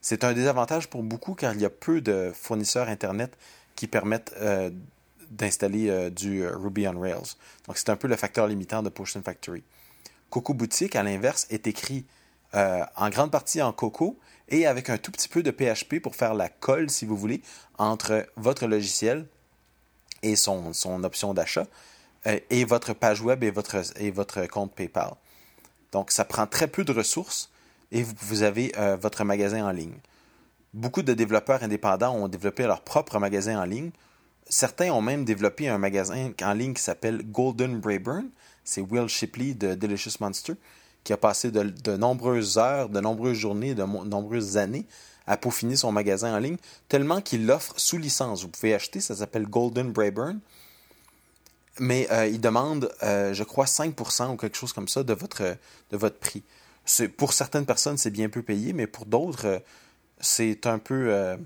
C'est 0.00 0.22
un 0.22 0.32
désavantage 0.32 0.88
pour 0.88 1.02
beaucoup 1.02 1.34
car 1.34 1.54
il 1.54 1.60
y 1.60 1.64
a 1.64 1.70
peu 1.70 2.00
de 2.00 2.30
fournisseurs 2.32 2.88
Internet 2.88 3.36
qui 3.74 3.88
permettent 3.88 4.32
euh, 4.40 4.70
d'installer 5.30 5.88
euh, 5.88 6.10
du 6.10 6.46
Ruby 6.46 6.86
on 6.88 6.98
Rails. 6.98 7.36
Donc 7.66 7.76
c'est 7.76 7.90
un 7.90 7.96
peu 7.96 8.08
le 8.08 8.16
facteur 8.16 8.46
limitant 8.46 8.82
de 8.82 8.88
Potion 8.88 9.22
Factory. 9.22 9.62
Coco 10.30 10.54
Boutique, 10.54 10.96
à 10.96 11.02
l'inverse, 11.02 11.46
est 11.50 11.66
écrit 11.66 12.04
en 12.52 13.10
grande 13.10 13.32
partie 13.32 13.60
en 13.60 13.72
Coco 13.72 14.16
et 14.48 14.66
avec 14.66 14.90
un 14.90 14.96
tout 14.98 15.10
petit 15.10 15.28
peu 15.28 15.42
de 15.42 15.50
PHP 15.50 16.00
pour 16.00 16.14
faire 16.14 16.34
la 16.34 16.48
colle, 16.48 16.90
si 16.90 17.04
vous 17.04 17.16
voulez, 17.16 17.42
entre 17.78 18.26
votre 18.36 18.66
logiciel 18.66 19.26
et 20.22 20.36
son, 20.36 20.72
option 21.04 21.34
d'achat 21.34 21.66
euh, 22.26 22.38
et 22.50 22.64
votre 22.64 22.92
page 22.94 23.20
web 23.20 23.44
et 23.44 23.50
votre, 23.50 24.46
compte 24.46 24.72
PayPal. 24.72 25.12
Donc, 25.92 26.10
ça 26.10 26.24
prend 26.24 26.46
très 26.46 26.66
peu 26.66 26.84
de 26.84 26.92
ressources 26.92 27.50
et 27.92 28.02
vous, 28.02 28.42
avez 28.42 28.72
euh, 28.78 28.96
votre 28.96 29.24
magasin 29.24 29.66
en 29.66 29.70
ligne. 29.70 29.98
Beaucoup 30.72 31.02
de 31.02 31.14
développeurs 31.14 31.62
indépendants 31.62 32.16
ont 32.16 32.28
développé 32.28 32.64
leur 32.64 32.80
propre 32.80 33.18
magasin 33.18 33.60
en 33.60 33.64
ligne. 33.64 33.90
Certains 34.48 34.90
ont 34.90 35.02
même 35.02 35.24
développé 35.24 35.68
un 35.68 35.78
magasin 35.78 36.32
en 36.42 36.52
ligne 36.52 36.74
qui 36.74 36.82
s'appelle 36.82 37.22
Golden 37.30 37.80
Brayburn. 37.80 38.28
C'est 38.62 38.80
Will 38.80 39.08
Shipley 39.08 39.54
de 39.54 39.74
Delicious 39.74 40.16
Monster 40.20 40.54
qui 41.04 41.12
a 41.12 41.16
passé 41.18 41.50
de, 41.50 41.96
nombreuses 41.96 42.58
heures, 42.58 42.88
de 42.88 42.98
nombreuses 42.98 43.36
journées, 43.36 43.74
de 43.74 43.84
nombreuses 43.84 44.56
années 44.56 44.86
à 45.26 45.36
peaufiner 45.36 45.76
son 45.76 45.92
magasin 45.92 46.34
en 46.34 46.38
ligne, 46.38 46.56
tellement 46.88 47.20
qu'il 47.20 47.46
l'offre 47.46 47.74
sous 47.76 47.98
licence. 47.98 48.42
Vous 48.42 48.48
pouvez 48.48 48.74
acheter, 48.74 49.00
ça 49.00 49.14
s'appelle 49.14 49.46
Golden 49.46 49.92
Brayburn. 49.92 50.40
Mais 51.78 52.08
euh, 52.10 52.26
il 52.26 52.40
demande, 52.40 52.92
euh, 53.02 53.32
je 53.32 53.42
crois, 53.42 53.64
5% 53.64 54.32
ou 54.32 54.36
quelque 54.36 54.56
chose 54.56 54.72
comme 54.72 54.88
ça 54.88 55.02
de 55.02 55.12
votre, 55.12 55.42
de 55.90 55.96
votre 55.96 56.18
prix. 56.18 56.42
Pour 57.16 57.32
certaines 57.32 57.66
personnes, 57.66 57.96
c'est 57.96 58.10
bien 58.10 58.28
peu 58.28 58.42
payé, 58.42 58.72
mais 58.72 58.86
pour 58.86 59.06
d'autres, 59.06 59.46
euh, 59.46 59.58
c'est 60.20 60.66
un 60.66 60.78
peu. 60.78 61.36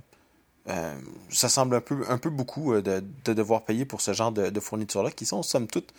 Ça 1.31 1.49
semble 1.49 1.77
un 1.77 2.19
peu, 2.19 2.31
beaucoup 2.31 2.81
de, 2.81 3.03
devoir 3.25 3.65
payer 3.65 3.85
pour 3.85 4.01
ce 4.01 4.13
genre 4.13 4.33
de, 4.33 4.61
fournitures-là, 4.61 5.11
qui 5.11 5.27
sont, 5.27 5.43
somme 5.43 5.67
toute, 5.67 5.93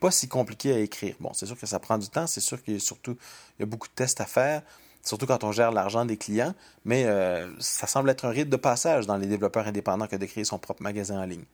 pas 0.00 0.10
si 0.10 0.28
compliqué 0.28 0.72
à 0.72 0.78
écrire. 0.78 1.16
Bon, 1.20 1.32
c'est 1.32 1.46
sûr 1.46 1.58
que 1.58 1.66
ça 1.66 1.78
prend 1.78 1.98
du 1.98 2.08
temps, 2.08 2.26
c'est 2.26 2.40
sûr 2.40 2.62
qu'il 2.62 2.76
y 2.78 3.62
a 3.62 3.66
beaucoup 3.66 3.88
de 3.88 3.94
tests 3.94 4.20
à 4.20 4.26
faire, 4.26 4.62
surtout 5.02 5.26
quand 5.26 5.44
on 5.44 5.52
gère 5.52 5.72
l'argent 5.72 6.04
des 6.04 6.16
clients, 6.16 6.54
mais 6.84 7.04
euh, 7.04 7.48
ça 7.60 7.86
semble 7.86 8.10
être 8.10 8.24
un 8.24 8.30
rite 8.30 8.50
de 8.50 8.56
passage 8.56 9.06
dans 9.06 9.16
les 9.16 9.26
développeurs 9.26 9.66
indépendants 9.66 10.06
que 10.06 10.16
de 10.16 10.26
créer 10.26 10.44
son 10.44 10.58
propre 10.58 10.82
magasin 10.82 11.20
en 11.20 11.24
ligne. 11.24 11.44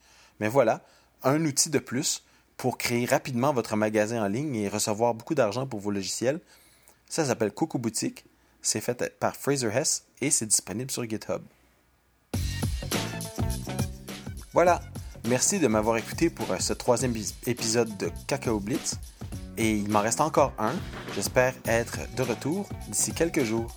Mais 0.41 0.49
voilà, 0.49 0.81
un 1.23 1.45
outil 1.45 1.71
de 1.71 1.79
plus 1.79 2.25
pour 2.57 2.79
créer 2.79 3.05
rapidement 3.07 3.53
votre 3.53 3.77
magasin 3.77 4.25
en 4.25 4.29
ligne 4.29 4.57
et 4.57 4.69
recevoir 4.69 5.15
beaucoup 5.15 5.35
d'argent 5.35 5.67
pour 5.67 5.81
vos 5.81 5.91
logiciels. 5.91 6.41
Ça 7.09 7.25
s'appelle 7.25 7.53
Coco 7.53 7.79
Boutique. 7.79 8.25
C'est 8.61 8.81
fait 8.81 9.19
par 9.19 9.37
Fraser 9.37 9.69
Hess 9.69 10.05
et 10.21 10.31
c'est 10.31 10.47
disponible 10.47 10.91
sur 10.91 11.09
GitHub. 11.09 11.43
Voilà, 14.55 14.81
Merci 15.29 15.61
de 15.61 15.69
m'avoir 15.69 15.97
écouté 15.99 16.31
pour 16.31 16.51
euh, 16.51 16.59
ce 16.59 16.73
troisième 16.73 17.15
épisode 17.47 17.97
de 17.97 18.11
Cacao 18.27 18.59
Blitz. 18.59 18.97
Et 19.57 19.71
il 19.71 19.89
m'en 19.89 20.01
reste 20.01 20.21
encore 20.21 20.53
un. 20.59 20.73
J'espère 21.15 21.55
être 21.65 22.01
de 22.17 22.23
retour 22.23 22.69
d'ici 22.89 23.13
quelques 23.13 23.45
jours. 23.45 23.71